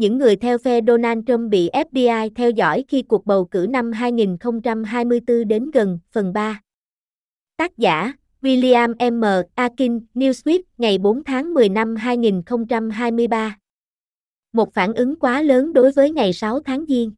những 0.00 0.18
người 0.18 0.36
theo 0.36 0.58
phe 0.58 0.80
Donald 0.86 1.22
Trump 1.26 1.50
bị 1.50 1.70
FBI 1.72 2.30
theo 2.34 2.50
dõi 2.50 2.84
khi 2.88 3.02
cuộc 3.02 3.26
bầu 3.26 3.44
cử 3.44 3.66
năm 3.70 3.92
2024 3.92 5.48
đến 5.48 5.70
gần, 5.70 5.98
phần 6.12 6.32
3. 6.32 6.60
Tác 7.56 7.78
giả, 7.78 8.12
William 8.42 9.10
M. 9.12 9.46
Akin, 9.54 10.00
Newsweek, 10.14 10.60
ngày 10.78 10.98
4 10.98 11.24
tháng 11.24 11.54
10 11.54 11.68
năm 11.68 11.96
2023. 11.96 13.56
Một 14.52 14.74
phản 14.74 14.94
ứng 14.94 15.16
quá 15.16 15.42
lớn 15.42 15.72
đối 15.72 15.92
với 15.92 16.10
ngày 16.10 16.32
6 16.32 16.60
tháng 16.60 16.84
Giêng. 16.88 17.12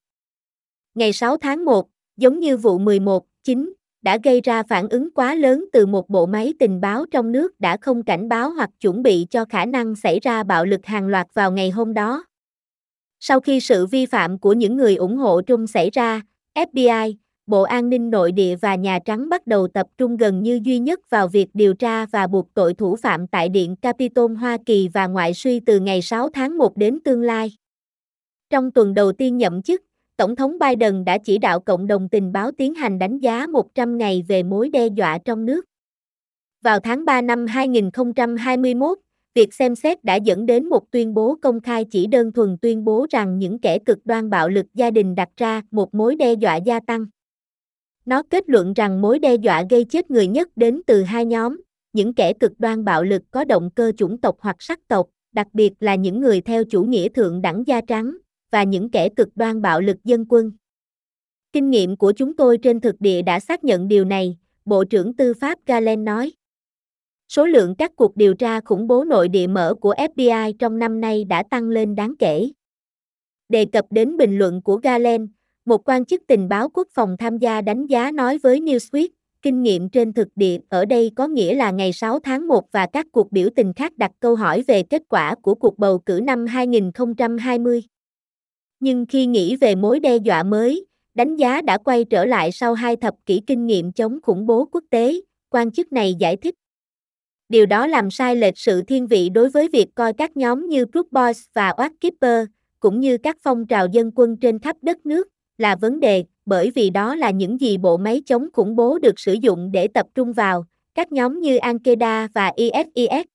Ngày 0.94 1.12
6 1.12 1.36
tháng 1.36 1.64
1, 1.64 1.88
giống 2.16 2.40
như 2.40 2.56
vụ 2.56 2.78
11, 2.78 3.24
9, 3.44 3.72
đã 4.02 4.18
gây 4.24 4.40
ra 4.40 4.62
phản 4.62 4.88
ứng 4.88 5.10
quá 5.14 5.34
lớn 5.34 5.64
từ 5.72 5.86
một 5.86 6.08
bộ 6.08 6.26
máy 6.26 6.54
tình 6.58 6.80
báo 6.80 7.04
trong 7.10 7.32
nước 7.32 7.60
đã 7.60 7.76
không 7.76 8.02
cảnh 8.02 8.28
báo 8.28 8.50
hoặc 8.50 8.70
chuẩn 8.80 9.02
bị 9.02 9.26
cho 9.30 9.44
khả 9.44 9.64
năng 9.64 9.94
xảy 9.94 10.20
ra 10.20 10.42
bạo 10.42 10.64
lực 10.64 10.86
hàng 10.86 11.06
loạt 11.06 11.26
vào 11.34 11.52
ngày 11.52 11.70
hôm 11.70 11.94
đó. 11.94 12.24
Sau 13.25 13.41
khi 13.41 13.61
sự 13.61 13.86
vi 13.86 14.07
phạm 14.07 14.39
của 14.39 14.52
những 14.52 14.76
người 14.76 14.96
ủng 14.96 15.17
hộ 15.17 15.40
Trung 15.40 15.67
xảy 15.67 15.90
ra, 15.90 16.21
FBI, 16.54 17.14
Bộ 17.46 17.63
An 17.63 17.89
ninh 17.89 18.11
Nội 18.11 18.32
địa 18.32 18.57
và 18.57 18.75
Nhà 18.75 18.99
Trắng 19.04 19.29
bắt 19.29 19.46
đầu 19.46 19.68
tập 19.68 19.86
trung 19.99 20.17
gần 20.17 20.43
như 20.43 20.61
duy 20.63 20.79
nhất 20.79 21.11
vào 21.11 21.29
việc 21.29 21.49
điều 21.54 21.75
tra 21.75 22.07
và 22.07 22.27
buộc 22.27 22.54
tội 22.54 22.75
thủ 22.75 22.96
phạm 22.96 23.27
tại 23.27 23.49
Điện 23.49 23.77
Capitol 23.77 24.35
Hoa 24.35 24.57
Kỳ 24.66 24.89
và 24.89 25.07
ngoại 25.07 25.35
suy 25.35 25.61
từ 25.61 25.80
ngày 25.80 26.03
6 26.03 26.29
tháng 26.29 26.58
1 26.58 26.77
đến 26.77 26.99
tương 27.04 27.22
lai. 27.22 27.53
Trong 28.50 28.71
tuần 28.71 28.94
đầu 28.94 29.13
tiên 29.13 29.39
nhậm 29.39 29.63
chức, 29.63 29.82
Tổng 30.16 30.36
thống 30.36 30.58
Biden 30.58 31.04
đã 31.04 31.18
chỉ 31.18 31.39
đạo 31.39 31.61
cộng 31.61 31.86
đồng 31.86 32.08
tình 32.08 32.33
báo 32.33 32.50
tiến 32.52 32.75
hành 32.75 32.98
đánh 32.98 33.19
giá 33.19 33.47
100 33.47 33.98
ngày 33.98 34.25
về 34.28 34.42
mối 34.42 34.69
đe 34.69 34.86
dọa 34.86 35.19
trong 35.25 35.44
nước. 35.44 35.64
Vào 36.62 36.80
tháng 36.80 37.05
3 37.05 37.20
năm 37.20 37.47
2021, 37.47 38.98
việc 39.34 39.55
xem 39.55 39.75
xét 39.75 40.05
đã 40.05 40.17
dẫn 40.17 40.47
đến 40.47 40.69
một 40.69 40.91
tuyên 40.91 41.14
bố 41.14 41.36
công 41.42 41.61
khai 41.61 41.84
chỉ 41.91 42.06
đơn 42.06 42.33
thuần 42.33 42.56
tuyên 42.62 42.84
bố 42.84 43.06
rằng 43.11 43.39
những 43.39 43.58
kẻ 43.58 43.78
cực 43.78 43.98
đoan 44.06 44.31
bạo 44.31 44.48
lực 44.48 44.67
gia 44.75 44.91
đình 44.91 45.14
đặt 45.14 45.28
ra 45.36 45.62
một 45.70 45.95
mối 45.95 46.17
đe 46.17 46.33
dọa 46.33 46.56
gia 46.56 46.80
tăng. 46.80 47.06
Nó 48.05 48.22
kết 48.30 48.48
luận 48.48 48.72
rằng 48.72 49.00
mối 49.00 49.19
đe 49.19 49.34
dọa 49.34 49.64
gây 49.70 49.84
chết 49.84 50.11
người 50.11 50.27
nhất 50.27 50.48
đến 50.56 50.83
từ 50.86 51.02
hai 51.02 51.27
nhóm, 51.27 51.61
những 51.92 52.14
kẻ 52.14 52.33
cực 52.33 52.52
đoan 52.58 52.84
bạo 52.84 53.05
lực 53.05 53.22
có 53.30 53.44
động 53.44 53.70
cơ 53.74 53.92
chủng 53.97 54.19
tộc 54.19 54.36
hoặc 54.41 54.56
sắc 54.58 54.89
tộc, 54.89 55.06
đặc 55.33 55.46
biệt 55.52 55.72
là 55.80 55.94
những 55.94 56.20
người 56.20 56.41
theo 56.41 56.64
chủ 56.64 56.83
nghĩa 56.83 57.08
thượng 57.08 57.42
đẳng 57.42 57.67
da 57.67 57.80
trắng, 57.80 58.17
và 58.50 58.62
những 58.62 58.91
kẻ 58.91 59.08
cực 59.08 59.28
đoan 59.34 59.62
bạo 59.62 59.80
lực 59.80 59.96
dân 60.05 60.24
quân. 60.28 60.52
Kinh 61.52 61.70
nghiệm 61.70 61.96
của 61.96 62.12
chúng 62.12 62.36
tôi 62.36 62.58
trên 62.58 62.80
thực 62.80 63.00
địa 63.00 63.22
đã 63.22 63.41
xác 63.41 63.64
nhận 63.64 63.89
điều 63.89 64.05
này, 64.05 64.39
Bộ 64.64 64.84
trưởng 64.84 65.17
Tư 65.17 65.34
pháp 65.34 65.58
Galen 65.67 66.05
nói. 66.05 66.33
Số 67.33 67.47
lượng 67.47 67.75
các 67.75 67.97
cuộc 67.97 68.16
điều 68.16 68.34
tra 68.34 68.61
khủng 68.61 68.86
bố 68.86 69.05
nội 69.05 69.28
địa 69.28 69.47
mở 69.47 69.75
của 69.80 69.94
FBI 69.94 70.52
trong 70.58 70.78
năm 70.78 71.00
nay 71.00 71.25
đã 71.25 71.42
tăng 71.50 71.69
lên 71.69 71.94
đáng 71.94 72.14
kể. 72.19 72.50
Đề 73.48 73.64
cập 73.64 73.84
đến 73.91 74.16
bình 74.16 74.39
luận 74.39 74.62
của 74.62 74.77
Galen, 74.77 75.28
một 75.64 75.89
quan 75.89 76.05
chức 76.05 76.22
tình 76.27 76.48
báo 76.48 76.69
quốc 76.69 76.89
phòng 76.94 77.16
tham 77.19 77.39
gia 77.39 77.61
đánh 77.61 77.86
giá 77.86 78.11
nói 78.11 78.39
với 78.39 78.61
Newsweek, 78.61 79.08
kinh 79.42 79.62
nghiệm 79.62 79.89
trên 79.89 80.12
thực 80.12 80.28
địa 80.36 80.58
ở 80.69 80.84
đây 80.84 81.11
có 81.16 81.27
nghĩa 81.27 81.55
là 81.55 81.70
ngày 81.70 81.92
6 81.92 82.19
tháng 82.19 82.48
1 82.48 82.72
và 82.72 82.86
các 82.86 83.06
cuộc 83.12 83.33
biểu 83.33 83.48
tình 83.56 83.72
khác 83.72 83.98
đặt 83.98 84.11
câu 84.20 84.36
hỏi 84.36 84.64
về 84.67 84.83
kết 84.83 85.02
quả 85.08 85.34
của 85.34 85.55
cuộc 85.55 85.78
bầu 85.78 85.98
cử 85.98 86.20
năm 86.22 86.46
2020. 86.46 87.83
Nhưng 88.80 89.06
khi 89.06 89.27
nghĩ 89.27 89.56
về 89.56 89.74
mối 89.74 90.00
đe 90.00 90.17
dọa 90.17 90.42
mới, 90.42 90.86
đánh 91.14 91.36
giá 91.36 91.62
đã 91.62 91.78
quay 91.78 92.05
trở 92.05 92.24
lại 92.24 92.52
sau 92.52 92.74
hai 92.74 92.96
thập 92.96 93.14
kỷ 93.27 93.41
kinh 93.46 93.67
nghiệm 93.67 93.92
chống 93.92 94.19
khủng 94.22 94.46
bố 94.46 94.69
quốc 94.72 94.84
tế, 94.91 95.14
quan 95.50 95.72
chức 95.72 95.92
này 95.92 96.14
giải 96.14 96.36
thích. 96.36 96.55
Điều 97.48 97.66
đó 97.66 97.86
làm 97.86 98.10
sai 98.10 98.36
lệch 98.36 98.58
sự 98.58 98.82
thiên 98.82 99.06
vị 99.06 99.28
đối 99.28 99.50
với 99.50 99.68
việc 99.68 99.86
coi 99.94 100.12
các 100.12 100.36
nhóm 100.36 100.68
như 100.68 100.84
Group 100.92 101.12
Boys 101.12 101.44
và 101.54 101.70
Watchkeeper, 101.70 102.46
cũng 102.80 103.00
như 103.00 103.18
các 103.18 103.36
phong 103.42 103.66
trào 103.66 103.86
dân 103.92 104.10
quân 104.14 104.36
trên 104.36 104.58
khắp 104.58 104.76
đất 104.82 105.06
nước, 105.06 105.28
là 105.58 105.76
vấn 105.76 106.00
đề, 106.00 106.24
bởi 106.46 106.70
vì 106.70 106.90
đó 106.90 107.14
là 107.14 107.30
những 107.30 107.60
gì 107.60 107.78
bộ 107.78 107.96
máy 107.96 108.22
chống 108.26 108.48
khủng 108.52 108.76
bố 108.76 108.98
được 108.98 109.20
sử 109.20 109.32
dụng 109.32 109.72
để 109.72 109.88
tập 109.88 110.06
trung 110.14 110.32
vào, 110.32 110.64
các 110.94 111.12
nhóm 111.12 111.40
như 111.40 111.58
Al-Qaeda 111.58 112.28
và 112.34 112.52
ISIS. 112.56 113.27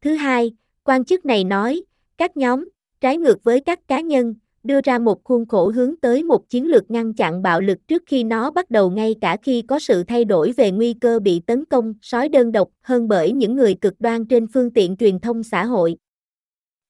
Thứ 0.00 0.14
hai, 0.14 0.52
quan 0.84 1.04
chức 1.04 1.26
này 1.26 1.44
nói, 1.44 1.82
các 2.16 2.36
nhóm, 2.36 2.68
trái 3.00 3.16
ngược 3.16 3.44
với 3.44 3.60
các 3.60 3.88
cá 3.88 4.00
nhân, 4.00 4.34
đưa 4.62 4.80
ra 4.84 4.98
một 4.98 5.24
khuôn 5.24 5.46
khổ 5.46 5.72
hướng 5.74 5.96
tới 5.96 6.22
một 6.22 6.48
chiến 6.48 6.66
lược 6.66 6.90
ngăn 6.90 7.14
chặn 7.14 7.42
bạo 7.42 7.60
lực 7.60 7.78
trước 7.88 8.02
khi 8.06 8.24
nó 8.24 8.50
bắt 8.50 8.70
đầu 8.70 8.90
ngay 8.90 9.14
cả 9.20 9.36
khi 9.42 9.62
có 9.62 9.78
sự 9.78 10.04
thay 10.04 10.24
đổi 10.24 10.52
về 10.56 10.70
nguy 10.70 10.94
cơ 10.94 11.18
bị 11.18 11.40
tấn 11.46 11.64
công, 11.64 11.94
sói 12.02 12.28
đơn 12.28 12.52
độc 12.52 12.68
hơn 12.82 13.08
bởi 13.08 13.32
những 13.32 13.56
người 13.56 13.74
cực 13.74 13.94
đoan 14.00 14.26
trên 14.26 14.46
phương 14.46 14.70
tiện 14.70 14.96
truyền 14.96 15.18
thông 15.18 15.42
xã 15.42 15.64
hội. 15.64 15.96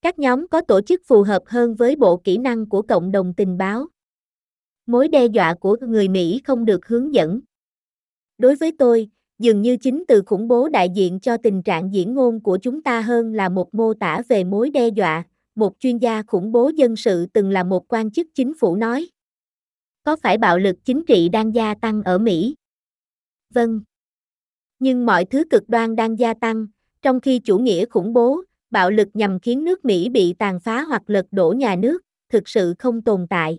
Các 0.02 0.18
nhóm 0.18 0.48
có 0.48 0.60
tổ 0.60 0.80
chức 0.80 1.02
phù 1.06 1.22
hợp 1.22 1.42
hơn 1.46 1.74
với 1.74 1.96
bộ 1.96 2.16
kỹ 2.16 2.38
năng 2.38 2.68
của 2.68 2.82
cộng 2.82 3.12
đồng 3.12 3.34
tình 3.34 3.58
báo. 3.58 3.86
Mối 4.86 5.08
đe 5.08 5.26
dọa 5.26 5.54
của 5.54 5.76
người 5.80 6.08
Mỹ 6.08 6.40
không 6.44 6.64
được 6.64 6.86
hướng 6.86 7.14
dẫn. 7.14 7.40
Đối 8.38 8.54
với 8.54 8.72
tôi, 8.78 9.08
dường 9.38 9.62
như 9.62 9.76
chính 9.76 10.04
từ 10.08 10.22
khủng 10.26 10.48
bố 10.48 10.68
đại 10.68 10.90
diện 10.94 11.20
cho 11.20 11.36
tình 11.36 11.62
trạng 11.62 11.94
diễn 11.94 12.14
ngôn 12.14 12.40
của 12.40 12.58
chúng 12.62 12.82
ta 12.82 13.00
hơn 13.00 13.32
là 13.32 13.48
một 13.48 13.74
mô 13.74 13.94
tả 13.94 14.22
về 14.28 14.44
mối 14.44 14.70
đe 14.70 14.88
dọa, 14.88 15.24
một 15.60 15.72
chuyên 15.78 15.98
gia 15.98 16.22
khủng 16.22 16.52
bố 16.52 16.70
dân 16.76 16.96
sự 16.96 17.26
từng 17.26 17.50
là 17.50 17.64
một 17.64 17.92
quan 17.92 18.10
chức 18.10 18.26
chính 18.34 18.52
phủ 18.60 18.76
nói. 18.76 19.08
Có 20.02 20.16
phải 20.22 20.38
bạo 20.38 20.58
lực 20.58 20.76
chính 20.84 21.04
trị 21.06 21.28
đang 21.28 21.54
gia 21.54 21.74
tăng 21.74 22.02
ở 22.02 22.18
Mỹ? 22.18 22.54
Vâng. 23.54 23.80
Nhưng 24.78 25.06
mọi 25.06 25.24
thứ 25.24 25.44
cực 25.50 25.68
đoan 25.68 25.96
đang 25.96 26.18
gia 26.18 26.34
tăng, 26.34 26.66
trong 27.02 27.20
khi 27.20 27.38
chủ 27.38 27.58
nghĩa 27.58 27.86
khủng 27.86 28.12
bố, 28.12 28.42
bạo 28.70 28.90
lực 28.90 29.08
nhằm 29.14 29.38
khiến 29.40 29.64
nước 29.64 29.84
Mỹ 29.84 30.08
bị 30.08 30.34
tàn 30.38 30.60
phá 30.60 30.82
hoặc 30.82 31.02
lật 31.06 31.26
đổ 31.30 31.52
nhà 31.52 31.76
nước, 31.76 32.02
thực 32.28 32.48
sự 32.48 32.74
không 32.78 33.02
tồn 33.02 33.26
tại. 33.30 33.58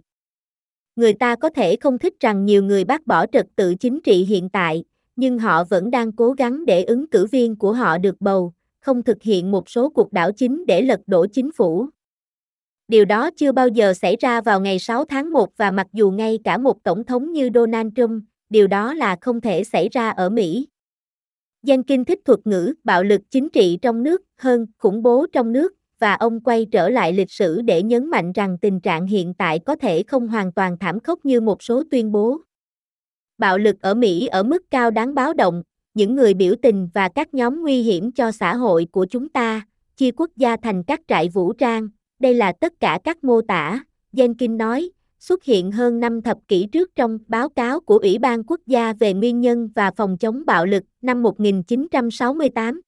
Người 0.95 1.13
ta 1.13 1.35
có 1.35 1.49
thể 1.49 1.75
không 1.75 1.97
thích 1.97 2.13
rằng 2.19 2.45
nhiều 2.45 2.63
người 2.63 2.83
bác 2.83 3.07
bỏ 3.07 3.25
trật 3.25 3.47
tự 3.55 3.75
chính 3.75 3.99
trị 4.03 4.25
hiện 4.25 4.49
tại, 4.49 4.83
nhưng 5.15 5.39
họ 5.39 5.63
vẫn 5.63 5.91
đang 5.91 6.11
cố 6.11 6.31
gắng 6.31 6.65
để 6.65 6.83
ứng 6.83 7.09
cử 7.09 7.25
viên 7.25 7.55
của 7.55 7.73
họ 7.73 7.97
được 7.97 8.15
bầu, 8.19 8.53
không 8.81 9.03
thực 9.03 9.23
hiện 9.23 9.51
một 9.51 9.69
số 9.69 9.89
cuộc 9.89 10.13
đảo 10.13 10.31
chính 10.31 10.65
để 10.67 10.81
lật 10.81 10.99
đổ 11.07 11.25
chính 11.27 11.51
phủ. 11.51 11.89
Điều 12.87 13.05
đó 13.05 13.29
chưa 13.31 13.51
bao 13.51 13.67
giờ 13.67 13.93
xảy 13.93 14.15
ra 14.19 14.41
vào 14.41 14.61
ngày 14.61 14.79
6 14.79 15.05
tháng 15.05 15.31
1 15.31 15.57
và 15.57 15.71
mặc 15.71 15.87
dù 15.93 16.11
ngay 16.11 16.39
cả 16.43 16.57
một 16.57 16.83
tổng 16.83 17.03
thống 17.03 17.31
như 17.31 17.49
Donald 17.53 17.87
Trump, 17.95 18.23
điều 18.49 18.67
đó 18.67 18.93
là 18.93 19.17
không 19.21 19.41
thể 19.41 19.63
xảy 19.63 19.89
ra 19.89 20.09
ở 20.09 20.29
Mỹ. 20.29 20.67
Dân 21.63 21.83
kinh 21.83 22.05
thích 22.05 22.19
thuật 22.25 22.39
ngữ 22.45 22.73
bạo 22.83 23.03
lực 23.03 23.21
chính 23.29 23.49
trị 23.49 23.79
trong 23.81 24.03
nước 24.03 24.21
hơn 24.37 24.65
khủng 24.77 25.03
bố 25.03 25.25
trong 25.33 25.51
nước 25.51 25.73
và 25.99 26.13
ông 26.13 26.39
quay 26.39 26.65
trở 26.71 26.89
lại 26.89 27.13
lịch 27.13 27.31
sử 27.31 27.61
để 27.61 27.83
nhấn 27.83 28.09
mạnh 28.09 28.31
rằng 28.31 28.57
tình 28.61 28.79
trạng 28.79 29.05
hiện 29.07 29.33
tại 29.33 29.59
có 29.59 29.75
thể 29.75 30.03
không 30.03 30.27
hoàn 30.27 30.51
toàn 30.51 30.77
thảm 30.77 30.99
khốc 30.99 31.25
như 31.25 31.41
một 31.41 31.63
số 31.63 31.83
tuyên 31.91 32.11
bố. 32.11 32.37
Bạo 33.37 33.57
lực 33.57 33.81
ở 33.81 33.93
Mỹ 33.93 34.27
ở 34.27 34.43
mức 34.43 34.63
cao 34.71 34.91
đáng 34.91 35.13
báo 35.13 35.33
động, 35.33 35.63
những 35.93 36.15
người 36.15 36.33
biểu 36.33 36.55
tình 36.61 36.89
và 36.93 37.09
các 37.09 37.33
nhóm 37.33 37.61
nguy 37.61 37.81
hiểm 37.81 38.11
cho 38.11 38.31
xã 38.31 38.55
hội 38.55 38.87
của 38.91 39.05
chúng 39.05 39.29
ta, 39.29 39.61
chia 39.97 40.11
quốc 40.11 40.31
gia 40.35 40.57
thành 40.57 40.83
các 40.83 41.01
trại 41.07 41.29
vũ 41.29 41.53
trang, 41.53 41.89
đây 42.19 42.33
là 42.33 42.51
tất 42.51 42.73
cả 42.79 42.99
các 43.03 43.23
mô 43.23 43.41
tả, 43.41 43.83
Jenkins 44.13 44.57
nói, 44.57 44.91
xuất 45.19 45.43
hiện 45.43 45.71
hơn 45.71 45.99
năm 45.99 46.21
thập 46.21 46.37
kỷ 46.47 46.67
trước 46.71 46.95
trong 46.95 47.19
báo 47.27 47.49
cáo 47.49 47.79
của 47.79 47.97
Ủy 47.97 48.17
ban 48.17 48.43
Quốc 48.43 48.59
gia 48.65 48.93
về 48.93 49.13
Nguyên 49.13 49.41
nhân 49.41 49.69
và 49.75 49.91
Phòng 49.91 50.17
chống 50.17 50.45
bạo 50.45 50.65
lực 50.65 50.83
năm 51.01 51.23
1968. 51.23 52.81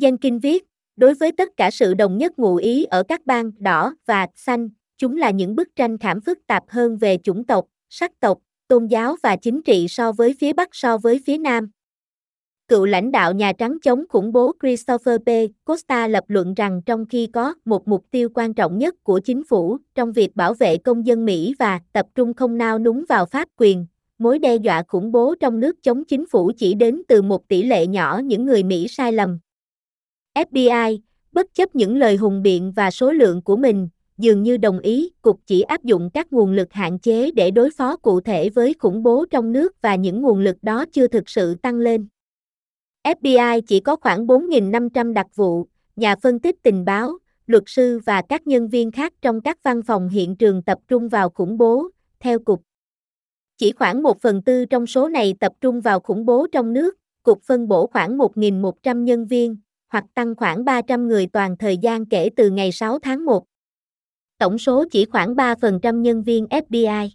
Jenkins 0.00 0.40
viết, 0.40 0.64
đối 0.96 1.14
với 1.14 1.32
tất 1.32 1.48
cả 1.56 1.70
sự 1.70 1.94
đồng 1.94 2.18
nhất 2.18 2.38
ngụ 2.38 2.56
ý 2.56 2.84
ở 2.84 3.02
các 3.02 3.26
bang 3.26 3.50
đỏ 3.58 3.94
và 4.06 4.26
xanh, 4.34 4.68
chúng 4.98 5.16
là 5.16 5.30
những 5.30 5.56
bức 5.56 5.68
tranh 5.76 5.98
khảm 5.98 6.20
phức 6.20 6.38
tạp 6.46 6.64
hơn 6.68 6.96
về 6.96 7.18
chủng 7.22 7.44
tộc, 7.44 7.66
sắc 7.88 8.20
tộc, 8.20 8.38
tôn 8.68 8.86
giáo 8.86 9.16
và 9.22 9.36
chính 9.36 9.62
trị 9.62 9.86
so 9.88 10.12
với 10.12 10.34
phía 10.40 10.52
Bắc 10.52 10.68
so 10.72 10.98
với 10.98 11.20
phía 11.26 11.38
Nam. 11.38 11.70
Cựu 12.68 12.84
lãnh 12.84 13.12
đạo 13.12 13.32
Nhà 13.32 13.52
Trắng 13.52 13.78
chống 13.82 14.04
khủng 14.08 14.32
bố 14.32 14.52
Christopher 14.62 15.20
P. 15.20 15.28
Costa 15.64 16.08
lập 16.08 16.24
luận 16.28 16.54
rằng 16.54 16.82
trong 16.86 17.06
khi 17.06 17.26
có 17.26 17.54
một 17.64 17.88
mục 17.88 18.04
tiêu 18.10 18.28
quan 18.34 18.54
trọng 18.54 18.78
nhất 18.78 18.94
của 19.02 19.20
chính 19.24 19.44
phủ 19.44 19.78
trong 19.94 20.12
việc 20.12 20.36
bảo 20.36 20.54
vệ 20.54 20.76
công 20.76 21.06
dân 21.06 21.24
Mỹ 21.24 21.54
và 21.58 21.80
tập 21.92 22.06
trung 22.14 22.34
không 22.34 22.58
nao 22.58 22.78
núng 22.78 23.04
vào 23.08 23.26
pháp 23.26 23.48
quyền, 23.56 23.86
mối 24.18 24.38
đe 24.38 24.56
dọa 24.56 24.82
khủng 24.88 25.12
bố 25.12 25.34
trong 25.40 25.60
nước 25.60 25.82
chống 25.82 26.04
chính 26.04 26.26
phủ 26.26 26.52
chỉ 26.56 26.74
đến 26.74 27.02
từ 27.08 27.22
một 27.22 27.48
tỷ 27.48 27.62
lệ 27.62 27.86
nhỏ 27.86 28.20
những 28.24 28.44
người 28.44 28.62
Mỹ 28.62 28.86
sai 28.88 29.12
lầm. 29.12 29.38
FBI, 30.34 30.98
bất 31.32 31.54
chấp 31.54 31.74
những 31.74 31.96
lời 31.96 32.16
hùng 32.16 32.42
biện 32.42 32.72
và 32.76 32.90
số 32.90 33.12
lượng 33.12 33.42
của 33.42 33.56
mình, 33.56 33.88
dường 34.18 34.42
như 34.42 34.56
đồng 34.56 34.78
ý 34.78 35.10
cục 35.22 35.40
chỉ 35.46 35.60
áp 35.60 35.84
dụng 35.84 36.10
các 36.14 36.32
nguồn 36.32 36.52
lực 36.52 36.72
hạn 36.72 36.98
chế 36.98 37.30
để 37.30 37.50
đối 37.50 37.70
phó 37.70 37.96
cụ 37.96 38.20
thể 38.20 38.48
với 38.48 38.74
khủng 38.78 39.02
bố 39.02 39.24
trong 39.30 39.52
nước 39.52 39.82
và 39.82 39.94
những 39.94 40.22
nguồn 40.22 40.40
lực 40.40 40.56
đó 40.62 40.84
chưa 40.92 41.06
thực 41.06 41.28
sự 41.28 41.54
tăng 41.54 41.76
lên. 41.76 42.08
FBI 43.04 43.60
chỉ 43.66 43.80
có 43.80 43.96
khoảng 43.96 44.26
4.500 44.26 45.12
đặc 45.12 45.26
vụ, 45.34 45.66
nhà 45.96 46.16
phân 46.16 46.38
tích 46.38 46.56
tình 46.62 46.84
báo, 46.84 47.18
luật 47.46 47.62
sư 47.66 48.00
và 48.04 48.22
các 48.22 48.46
nhân 48.46 48.68
viên 48.68 48.90
khác 48.90 49.12
trong 49.22 49.40
các 49.40 49.62
văn 49.62 49.82
phòng 49.82 50.08
hiện 50.08 50.36
trường 50.36 50.62
tập 50.62 50.78
trung 50.88 51.08
vào 51.08 51.30
khủng 51.30 51.58
bố, 51.58 51.88
theo 52.20 52.38
cục. 52.38 52.62
Chỉ 53.58 53.72
khoảng 53.72 54.02
1 54.02 54.20
phần 54.20 54.42
tư 54.42 54.64
trong 54.64 54.86
số 54.86 55.08
này 55.08 55.34
tập 55.40 55.52
trung 55.60 55.80
vào 55.80 56.00
khủng 56.00 56.26
bố 56.26 56.46
trong 56.52 56.72
nước, 56.72 56.94
cục 57.22 57.42
phân 57.42 57.68
bổ 57.68 57.86
khoảng 57.86 58.18
1.100 58.18 59.02
nhân 59.02 59.26
viên, 59.26 59.56
hoặc 59.88 60.04
tăng 60.14 60.34
khoảng 60.34 60.64
300 60.64 61.08
người 61.08 61.26
toàn 61.26 61.56
thời 61.56 61.76
gian 61.76 62.06
kể 62.06 62.30
từ 62.36 62.50
ngày 62.50 62.72
6 62.72 62.98
tháng 62.98 63.24
1. 63.24 63.44
tổng 64.38 64.58
số 64.58 64.84
chỉ 64.90 65.04
khoảng 65.04 65.34
3% 65.34 66.00
nhân 66.00 66.22
viên 66.22 66.46
FBI. 66.46 67.08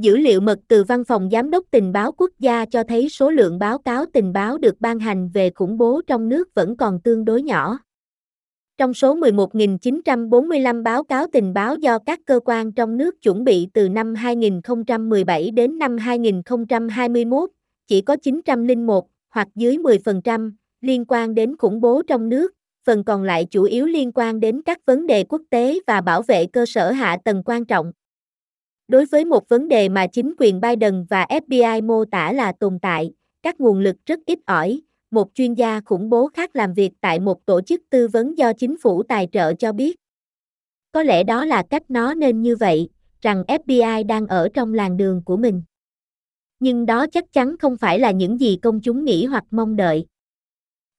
Dữ 0.00 0.16
liệu 0.16 0.40
mật 0.40 0.58
từ 0.68 0.84
Văn 0.84 1.04
phòng 1.04 1.28
Giám 1.32 1.50
đốc 1.50 1.64
Tình 1.70 1.92
báo 1.92 2.12
Quốc 2.12 2.30
gia 2.38 2.64
cho 2.64 2.82
thấy 2.84 3.08
số 3.08 3.30
lượng 3.30 3.58
báo 3.58 3.78
cáo 3.78 4.04
tình 4.12 4.32
báo 4.32 4.58
được 4.58 4.80
ban 4.80 4.98
hành 4.98 5.30
về 5.34 5.50
khủng 5.50 5.78
bố 5.78 6.00
trong 6.06 6.28
nước 6.28 6.54
vẫn 6.54 6.76
còn 6.76 7.00
tương 7.00 7.24
đối 7.24 7.42
nhỏ. 7.42 7.78
Trong 8.78 8.94
số 8.94 9.16
11.945 9.16 10.82
báo 10.82 11.04
cáo 11.04 11.26
tình 11.32 11.54
báo 11.54 11.76
do 11.76 11.98
các 11.98 12.20
cơ 12.26 12.40
quan 12.44 12.72
trong 12.72 12.96
nước 12.96 13.22
chuẩn 13.22 13.44
bị 13.44 13.68
từ 13.72 13.88
năm 13.88 14.14
2017 14.14 15.50
đến 15.50 15.78
năm 15.78 15.96
2021, 15.98 17.50
chỉ 17.86 18.00
có 18.00 18.16
901, 18.16 19.06
hoặc 19.30 19.48
dưới 19.54 19.78
10%, 19.78 20.52
liên 20.80 21.04
quan 21.08 21.34
đến 21.34 21.56
khủng 21.56 21.80
bố 21.80 22.02
trong 22.02 22.28
nước, 22.28 22.52
phần 22.86 23.04
còn 23.04 23.22
lại 23.22 23.44
chủ 23.50 23.62
yếu 23.62 23.86
liên 23.86 24.12
quan 24.14 24.40
đến 24.40 24.62
các 24.62 24.86
vấn 24.86 25.06
đề 25.06 25.24
quốc 25.24 25.42
tế 25.50 25.78
và 25.86 26.00
bảo 26.00 26.22
vệ 26.22 26.46
cơ 26.46 26.66
sở 26.66 26.90
hạ 26.90 27.18
tầng 27.24 27.42
quan 27.44 27.64
trọng. 27.64 27.92
Đối 28.90 29.04
với 29.04 29.24
một 29.24 29.48
vấn 29.48 29.68
đề 29.68 29.88
mà 29.88 30.06
chính 30.06 30.34
quyền 30.38 30.60
Biden 30.60 31.04
và 31.10 31.26
FBI 31.28 31.86
mô 31.86 32.04
tả 32.04 32.32
là 32.32 32.52
tồn 32.52 32.78
tại, 32.82 33.12
các 33.42 33.60
nguồn 33.60 33.80
lực 33.80 33.96
rất 34.06 34.20
ít 34.26 34.38
ỏi, 34.46 34.80
một 35.10 35.28
chuyên 35.34 35.54
gia 35.54 35.80
khủng 35.80 36.10
bố 36.10 36.28
khác 36.34 36.56
làm 36.56 36.74
việc 36.74 36.92
tại 37.00 37.20
một 37.20 37.46
tổ 37.46 37.60
chức 37.60 37.80
tư 37.90 38.08
vấn 38.08 38.38
do 38.38 38.52
chính 38.52 38.76
phủ 38.78 39.02
tài 39.02 39.28
trợ 39.32 39.54
cho 39.54 39.72
biết. 39.72 39.96
Có 40.92 41.02
lẽ 41.02 41.22
đó 41.22 41.44
là 41.44 41.62
cách 41.70 41.82
nó 41.88 42.14
nên 42.14 42.42
như 42.42 42.56
vậy, 42.56 42.88
rằng 43.20 43.44
FBI 43.48 44.06
đang 44.06 44.26
ở 44.26 44.48
trong 44.54 44.74
làng 44.74 44.96
đường 44.96 45.22
của 45.24 45.36
mình. 45.36 45.62
Nhưng 46.60 46.86
đó 46.86 47.06
chắc 47.06 47.32
chắn 47.32 47.56
không 47.58 47.76
phải 47.76 47.98
là 47.98 48.10
những 48.10 48.40
gì 48.40 48.58
công 48.62 48.80
chúng 48.80 49.04
nghĩ 49.04 49.24
hoặc 49.24 49.44
mong 49.50 49.76
đợi. 49.76 50.06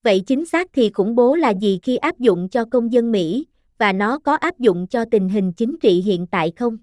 Vậy 0.03 0.23
chính 0.27 0.45
xác 0.45 0.69
thì 0.73 0.89
khủng 0.93 1.15
bố 1.15 1.35
là 1.35 1.49
gì 1.49 1.79
khi 1.83 1.97
áp 1.97 2.19
dụng 2.19 2.49
cho 2.49 2.65
công 2.65 2.91
dân 2.91 3.11
Mỹ, 3.11 3.45
và 3.77 3.93
nó 3.93 4.19
có 4.19 4.35
áp 4.35 4.59
dụng 4.59 4.87
cho 4.87 5.05
tình 5.11 5.29
hình 5.29 5.53
chính 5.53 5.75
trị 5.81 6.01
hiện 6.01 6.27
tại 6.27 6.51
không? 6.55 6.77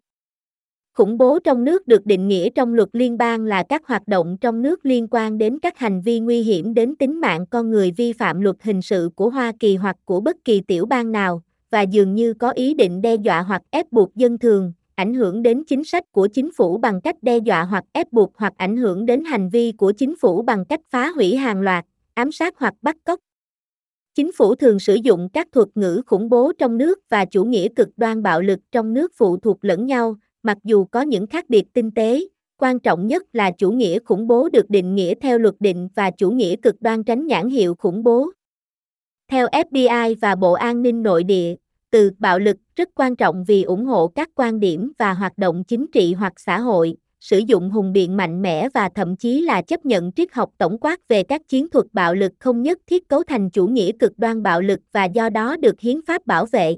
Khủng 0.99 1.19
bố 1.19 1.39
trong 1.39 1.65
nước 1.65 1.89
được 1.89 2.07
định 2.07 2.29
nghĩa 2.29 2.51
trong 2.51 2.75
luật 2.75 2.89
liên 2.93 3.19
bang 3.19 3.45
là 3.45 3.63
các 3.69 3.87
hoạt 3.87 4.09
động 4.09 4.37
trong 4.41 4.63
nước 4.63 4.87
liên 4.87 5.07
quan 5.11 5.39
đến 5.39 5.59
các 5.59 5.79
hành 5.79 6.01
vi 6.01 6.21
nguy 6.21 6.43
hiểm 6.43 6.75
đến 6.75 6.97
tính 6.97 7.21
mạng 7.21 7.47
con 7.47 7.71
người 7.71 7.91
vi 7.91 8.13
phạm 8.13 8.41
luật 8.41 8.57
hình 8.63 8.83
sự 8.83 9.11
của 9.17 9.31
Hoa 9.31 9.53
Kỳ 9.61 9.77
hoặc 9.77 9.97
của 10.05 10.21
bất 10.21 10.37
kỳ 10.45 10.61
tiểu 10.61 10.87
bang 10.87 11.13
nào, 11.13 11.43
và 11.71 11.83
dường 11.83 12.15
như 12.15 12.35
có 12.35 12.51
ý 12.51 12.75
định 12.75 13.03
đe 13.03 13.15
dọa 13.15 13.43
hoặc 13.43 13.63
ép 13.71 13.93
buộc 13.93 14.17
dân 14.17 14.39
thường, 14.39 14.73
ảnh 14.95 15.15
hưởng 15.15 15.43
đến 15.43 15.65
chính 15.65 15.85
sách 15.85 16.13
của 16.13 16.29
chính 16.33 16.51
phủ 16.53 16.79
bằng 16.79 17.01
cách 17.01 17.17
đe 17.23 17.39
dọa 17.39 17.65
hoặc 17.65 17.85
ép 17.93 18.13
buộc 18.13 18.33
hoặc 18.37 18.53
ảnh 18.57 18.77
hưởng 18.77 19.07
đến 19.07 19.25
hành 19.25 19.49
vi 19.51 19.73
của 19.73 19.93
chính 19.93 20.17
phủ 20.17 20.43
bằng 20.43 20.65
cách 20.65 20.81
phá 20.91 21.11
hủy 21.11 21.37
hàng 21.37 21.61
loạt, 21.61 21.85
ám 22.15 22.33
sát 22.33 22.55
hoặc 22.59 22.75
bắt 22.83 22.97
cóc. 23.05 23.21
Chính 24.15 24.33
phủ 24.33 24.55
thường 24.55 24.79
sử 24.79 24.95
dụng 24.95 25.29
các 25.33 25.49
thuật 25.53 25.69
ngữ 25.75 26.03
khủng 26.07 26.29
bố 26.29 26.53
trong 26.59 26.79
nước 26.79 26.99
và 27.09 27.25
chủ 27.25 27.45
nghĩa 27.45 27.69
cực 27.69 27.89
đoan 27.97 28.23
bạo 28.23 28.41
lực 28.41 28.59
trong 28.73 28.95
nước 28.95 29.13
phụ 29.17 29.37
thuộc 29.37 29.65
lẫn 29.65 29.87
nhau, 29.87 30.17
mặc 30.49 30.59
dù 30.65 30.85
có 30.85 31.01
những 31.01 31.27
khác 31.27 31.45
biệt 31.49 31.65
tinh 31.73 31.91
tế, 31.91 32.21
quan 32.57 32.81
trọng 32.81 33.07
nhất 33.07 33.23
là 33.33 33.51
chủ 33.51 33.71
nghĩa 33.71 33.99
khủng 33.99 34.27
bố 34.27 34.49
được 34.49 34.71
định 34.71 34.95
nghĩa 34.95 35.15
theo 35.15 35.39
luật 35.39 35.55
định 35.61 35.89
và 35.95 36.11
chủ 36.11 36.31
nghĩa 36.31 36.57
cực 36.57 36.83
đoan 36.83 37.05
tránh 37.05 37.27
nhãn 37.27 37.49
hiệu 37.49 37.75
khủng 37.75 38.05
bố. 38.05 38.31
Theo 39.31 39.47
FBI 39.47 40.15
và 40.21 40.35
Bộ 40.35 40.53
An 40.53 40.83
ninh 40.83 41.03
Nội 41.03 41.25
địa, 41.25 41.55
từ 41.91 42.11
bạo 42.19 42.39
lực 42.39 42.57
rất 42.77 42.89
quan 42.95 43.17
trọng 43.17 43.45
vì 43.45 43.63
ủng 43.63 43.85
hộ 43.85 44.09
các 44.09 44.31
quan 44.35 44.61
điểm 44.61 44.93
và 44.99 45.13
hoạt 45.15 45.39
động 45.39 45.65
chính 45.65 45.87
trị 45.93 46.15
hoặc 46.15 46.33
xã 46.37 46.61
hội, 46.61 46.97
sử 47.21 47.39
dụng 47.39 47.71
hùng 47.71 47.93
biện 47.93 48.17
mạnh 48.17 48.43
mẽ 48.43 48.69
và 48.75 48.89
thậm 48.95 49.17
chí 49.17 49.41
là 49.41 49.63
chấp 49.63 49.87
nhận 49.87 50.13
triết 50.13 50.33
học 50.33 50.51
tổng 50.59 50.79
quát 50.81 51.09
về 51.09 51.23
các 51.23 51.49
chiến 51.49 51.71
thuật 51.71 51.87
bạo 51.93 52.15
lực 52.15 52.33
không 52.39 52.63
nhất 52.63 52.79
thiết 52.87 53.09
cấu 53.09 53.23
thành 53.23 53.51
chủ 53.51 53.67
nghĩa 53.67 53.93
cực 53.99 54.19
đoan 54.19 54.43
bạo 54.43 54.61
lực 54.61 54.81
và 54.93 55.05
do 55.05 55.29
đó 55.29 55.57
được 55.57 55.81
hiến 55.81 56.01
pháp 56.07 56.27
bảo 56.27 56.47
vệ. 56.47 56.77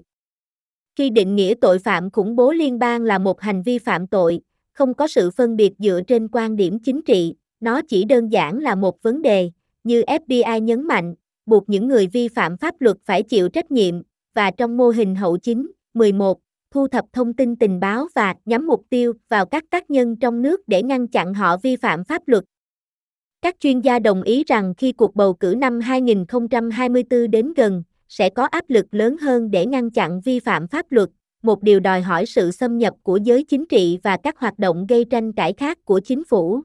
Khi 1.01 1.11
định 1.11 1.37
nghĩa 1.37 1.55
tội 1.61 1.79
phạm 1.79 2.11
khủng 2.11 2.37
bố 2.37 2.53
liên 2.53 2.79
bang 2.79 3.03
là 3.03 3.19
một 3.19 3.41
hành 3.41 3.63
vi 3.63 3.79
phạm 3.79 4.07
tội, 4.07 4.41
không 4.73 4.95
có 4.95 5.09
sự 5.09 5.31
phân 5.31 5.57
biệt 5.57 5.73
dựa 5.79 6.01
trên 6.07 6.29
quan 6.33 6.57
điểm 6.57 6.79
chính 6.79 7.03
trị, 7.03 7.35
nó 7.61 7.81
chỉ 7.89 8.05
đơn 8.05 8.29
giản 8.29 8.59
là 8.59 8.75
một 8.75 9.03
vấn 9.03 9.23
đề, 9.23 9.51
như 9.85 10.03
FBI 10.03 10.59
nhấn 10.59 10.83
mạnh, 10.87 11.15
buộc 11.47 11.69
những 11.69 11.89
người 11.89 12.07
vi 12.07 12.29
phạm 12.29 12.57
pháp 12.57 12.75
luật 12.81 12.97
phải 13.05 13.23
chịu 13.23 13.49
trách 13.49 13.71
nhiệm, 13.71 13.95
và 14.35 14.51
trong 14.51 14.77
mô 14.77 14.89
hình 14.89 15.15
hậu 15.15 15.37
chính, 15.37 15.71
11, 15.95 16.39
thu 16.71 16.89
thập 16.89 17.05
thông 17.13 17.33
tin 17.33 17.57
tình 17.57 17.81
báo 17.81 18.09
và 18.15 18.35
nhắm 18.45 18.67
mục 18.67 18.83
tiêu 18.91 19.13
vào 19.29 19.47
các 19.47 19.65
tác 19.71 19.91
nhân 19.91 20.17
trong 20.17 20.43
nước 20.43 20.61
để 20.67 20.83
ngăn 20.83 21.09
chặn 21.09 21.35
họ 21.35 21.57
vi 21.57 21.77
phạm 21.77 22.05
pháp 22.05 22.23
luật. 22.27 22.45
Các 23.43 23.57
chuyên 23.61 23.81
gia 23.81 23.99
đồng 23.99 24.23
ý 24.23 24.45
rằng 24.45 24.75
khi 24.77 24.93
cuộc 24.93 25.17
bầu 25.17 25.35
cử 25.35 25.55
năm 25.59 25.81
2024 25.81 27.31
đến 27.31 27.53
gần, 27.57 27.83
sẽ 28.11 28.31
có 28.31 28.45
áp 28.45 28.65
lực 28.69 28.87
lớn 28.91 29.17
hơn 29.19 29.51
để 29.51 29.67
ngăn 29.67 29.91
chặn 29.91 30.21
vi 30.21 30.41
phạm 30.41 30.69
pháp 30.69 30.87
luật, 30.91 31.09
một 31.43 31.63
điều 31.63 31.81
đòi 31.81 32.01
hỏi 32.01 32.27
sự 32.27 32.51
xâm 32.51 32.79
nhập 32.79 32.95
của 33.03 33.17
giới 33.17 33.45
chính 33.45 33.67
trị 33.67 33.99
và 34.03 34.17
các 34.17 34.39
hoạt 34.39 34.59
động 34.59 34.87
gây 34.89 35.05
tranh 35.05 35.33
cãi 35.33 35.53
khác 35.57 35.79
của 35.85 36.01
chính 36.01 36.25
phủ. 36.25 36.63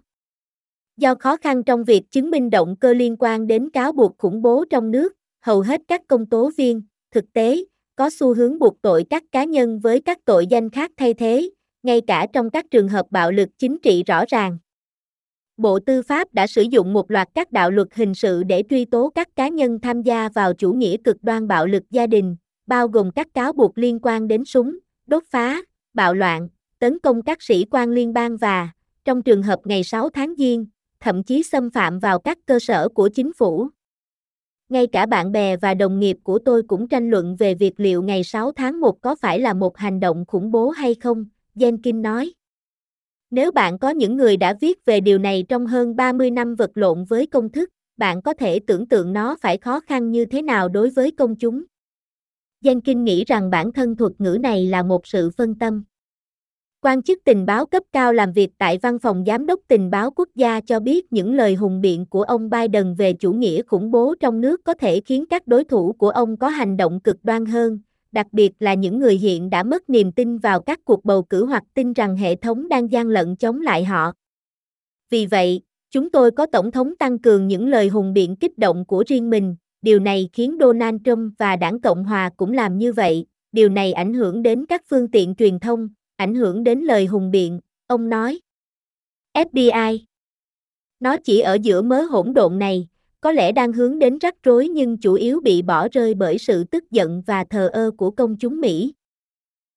Do 0.97 1.15
khó 1.15 1.38
khăn 1.38 1.63
trong 1.63 1.83
việc 1.83 2.12
chứng 2.12 2.31
minh 2.31 2.50
động 2.50 2.75
cơ 2.75 2.94
liên 2.94 3.15
quan 3.19 3.47
đến 3.47 3.69
cáo 3.69 3.92
buộc 3.92 4.18
khủng 4.18 4.42
bố 4.42 4.65
trong 4.69 4.92
nước, 4.92 5.13
hầu 5.42 5.62
hết 5.62 5.81
các 5.88 6.01
công 6.07 6.25
tố 6.25 6.51
viên, 6.57 6.81
thực 7.12 7.25
tế, 7.33 7.63
có 7.95 8.09
xu 8.09 8.33
hướng 8.33 8.59
buộc 8.59 8.81
tội 8.81 9.06
các 9.09 9.24
cá 9.31 9.44
nhân 9.44 9.80
với 9.80 10.01
các 10.01 10.25
tội 10.25 10.48
danh 10.48 10.69
khác 10.69 10.91
thay 10.98 11.13
thế, 11.13 11.50
ngay 11.83 12.01
cả 12.07 12.27
trong 12.33 12.50
các 12.50 12.65
trường 12.71 12.88
hợp 12.88 13.06
bạo 13.09 13.31
lực 13.31 13.50
chính 13.57 13.77
trị 13.83 14.03
rõ 14.03 14.24
ràng. 14.27 14.57
Bộ 15.57 15.80
Tư 15.80 16.02
pháp 16.02 16.34
đã 16.34 16.48
sử 16.48 16.62
dụng 16.62 16.94
một 16.94 17.12
loạt 17.12 17.30
các 17.34 17.52
đạo 17.52 17.72
luật 17.72 17.88
hình 17.94 18.13
sự 18.13 18.44
để 18.44 18.63
truy 18.69 18.86
tố 18.86 19.12
các 19.16 19.36
cá 19.36 19.48
nhân 19.48 19.80
tham 19.80 20.02
gia 20.02 20.30
vào 20.30 20.54
chủ 20.54 20.74
nghĩa 20.74 20.98
cực 20.98 21.18
đoan 21.22 21.48
bạo 21.48 21.68
lực 21.68 21.84
gia 21.90 22.07
đình, 22.07 22.36
bao 22.68 22.88
gồm 22.88 23.12
các 23.12 23.28
cáo 23.34 23.54
buộc 23.54 23.78
liên 23.78 24.00
quan 24.02 24.28
đến 24.28 24.46
súng, 24.46 24.78
đốt 25.07 25.24
phá, 25.30 25.62
bạo 25.94 26.13
loạn, 26.13 26.48
tấn 26.80 27.00
công 27.00 27.22
các 27.22 27.42
sĩ 27.42 27.66
quan 27.72 27.90
liên 27.90 28.13
bang 28.13 28.38
và, 28.38 28.69
trong 29.06 29.22
trường 29.22 29.44
hợp 29.44 29.60
ngày 29.66 29.84
6 29.84 30.10
tháng 30.10 30.34
Giêng, 30.38 30.66
thậm 31.00 31.24
chí 31.24 31.44
xâm 31.44 31.69
phạm 31.69 32.00
vào 32.00 32.19
các 32.19 32.38
cơ 32.46 32.60
sở 32.60 32.90
của 32.90 33.10
chính 33.10 33.34
phủ. 33.34 33.68
Ngay 34.69 34.88
cả 34.88 35.06
bạn 35.06 35.31
bè 35.31 35.58
và 35.58 35.74
đồng 35.74 36.00
nghiệp 36.00 36.18
của 36.24 36.40
tôi 36.40 36.63
cũng 36.68 36.88
tranh 36.88 37.10
luận 37.10 37.36
về 37.36 37.54
việc 37.54 37.80
liệu 37.80 38.04
ngày 38.04 38.24
6 38.24 38.51
tháng 38.51 38.80
1 38.80 39.01
có 39.01 39.16
phải 39.16 39.40
là 39.40 39.54
một 39.54 39.78
hành 39.78 40.00
động 40.00 40.25
khủng 40.28 40.51
bố 40.51 40.69
hay 40.69 40.96
không, 40.96 41.25
Jenkins 41.56 42.01
nói. 42.01 42.34
Nếu 43.36 43.52
bạn 43.52 43.80
có 43.80 43.90
những 43.90 44.18
người 44.18 44.38
đã 44.38 44.54
viết 44.62 44.86
về 44.86 45.00
điều 45.00 45.18
này 45.18 45.46
trong 45.50 45.68
hơn 45.68 45.96
30 45.96 46.32
năm 46.32 46.56
vật 46.56 46.72
lộn 46.76 47.04
với 47.04 47.26
công 47.26 47.50
thức, 47.50 47.70
bạn 47.98 48.22
có 48.22 48.34
thể 48.34 48.60
tưởng 48.60 48.88
tượng 48.88 49.14
nó 49.14 49.36
phải 49.42 49.58
khó 49.58 49.80
khăn 49.80 50.12
như 50.12 50.26
thế 50.26 50.42
nào 50.42 50.70
đối 50.70 50.90
với 50.90 51.12
công 51.12 51.36
chúng. 51.36 51.64
Jenkins 52.64 53.04
nghĩ 53.04 53.24
rằng 53.26 53.50
bản 53.50 53.72
thân 53.72 53.96
thuật 53.96 54.12
ngữ 54.18 54.38
này 54.42 54.66
là 54.66 54.84
một 54.84 55.08
sự 55.08 55.30
phân 55.38 55.56
tâm. 55.56 55.84
Quan 56.82 57.04
chức 57.04 57.20
tình 57.25 57.46
báo 57.46 57.65
cấp 57.65 57.84
cao 57.92 58.13
làm 58.13 58.32
việc 58.32 58.50
tại 58.58 58.77
Văn 58.82 59.00
phòng 59.00 59.24
Giám 59.27 59.46
đốc 59.46 59.60
Tình 59.68 59.89
báo 59.89 60.12
Quốc 60.12 60.30
gia 60.36 60.62
cho 60.62 60.80
biết 60.80 61.13
những 61.13 61.34
lời 61.34 61.56
hùng 61.56 61.82
biện 61.82 62.06
của 62.06 62.24
ông 62.24 62.50
Biden 62.50 62.94
về 62.94 63.13
chủ 63.13 63.34
nghĩa 63.34 63.62
khủng 63.62 63.92
bố 63.92 64.15
trong 64.20 64.42
nước 64.42 64.62
có 64.63 64.74
thể 64.74 65.01
khiến 65.01 65.25
các 65.30 65.48
đối 65.48 65.63
thủ 65.63 65.94
của 65.94 66.10
ông 66.10 66.38
có 66.38 66.48
hành 66.48 66.77
động 66.77 67.00
cực 67.00 67.18
đoan 67.24 67.46
hơn, 67.46 67.80
đặc 68.15 68.27
biệt 68.31 68.51
là 68.60 68.74
những 68.74 69.00
người 69.00 69.15
hiện 69.15 69.50
đã 69.50 69.63
mất 69.63 69.89
niềm 69.89 70.12
tin 70.12 70.38
vào 70.38 70.62
các 70.62 70.79
cuộc 70.86 71.05
bầu 71.05 71.24
cử 71.24 71.45
hoặc 71.45 71.63
tin 71.74 71.93
rằng 71.93 72.17
hệ 72.17 72.36
thống 72.36 72.69
đang 72.69 72.91
gian 72.91 73.07
lận 73.07 73.36
chống 73.36 73.62
lại 73.62 73.84
họ. 73.86 74.12
Vì 75.10 75.25
vậy, 75.25 75.62
chúng 75.91 76.10
tôi 76.10 76.31
có 76.31 76.45
Tổng 76.45 76.72
thống 76.72 76.95
tăng 76.95 77.19
cường 77.19 77.48
những 77.48 77.67
lời 77.67 77.88
hùng 77.88 78.13
biện 78.13 78.36
kích 78.36 78.57
động 78.57 78.86
của 78.86 79.03
riêng 79.07 79.29
mình, 79.29 79.55
điều 79.81 80.00
này 80.00 80.29
khiến 80.34 80.57
Donald 80.60 80.98
Trump 81.05 81.34
và 81.38 81.55
đảng 81.55 81.81
Cộng 81.81 82.03
Hòa 82.03 82.29
cũng 82.38 82.53
làm 82.53 82.77
như 82.77 82.93
vậy, 82.93 83.25
điều 83.51 83.69
này 83.69 83.93
ảnh 83.93 84.13
hưởng 84.13 84.43
đến 84.43 84.65
các 84.65 84.84
phương 84.89 85.12
tiện 85.12 85.36
truyền 85.36 85.60
thông, 85.60 85.89
ảnh 86.15 86.36
hưởng 86.36 86.63
đến 86.63 86.79
lời 86.79 87.05
hùng 87.05 87.31
biện, 87.31 87.60
ông 87.88 88.10
nói. 88.10 88.39
FBI 89.34 90.00
Nó 91.00 91.17
chỉ 91.24 91.39
ở 91.39 91.57
giữa 91.62 91.81
mớ 91.81 92.01
hỗn 92.01 92.34
độn 92.34 92.60
này, 92.60 92.88
có 93.25 93.32
lẽ 93.32 93.51
đang 93.51 93.74
hướng 93.74 94.00
đến 94.00 94.17
rắc 94.17 94.36
rối 94.44 94.67
nhưng 94.67 94.98
chủ 94.98 95.13
yếu 95.13 95.39
bị 95.39 95.62
bỏ 95.62 95.88
rơi 95.91 96.13
bởi 96.13 96.38
sự 96.38 96.63
tức 96.63 96.91
giận 96.91 97.22
và 97.27 97.44
thờ 97.44 97.70
ơ 97.74 97.91
của 97.98 98.12
công 98.12 98.38
chúng 98.38 98.62
Mỹ. 98.62 98.94